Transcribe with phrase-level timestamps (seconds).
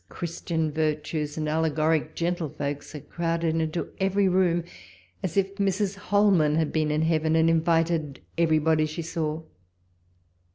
[0.09, 4.63] Christian virtues, and allegoric gentlefolks, are crowded into every room,
[5.21, 5.95] as if Mrs.
[5.95, 9.43] Holman had been in heaven and invited everybody she saw.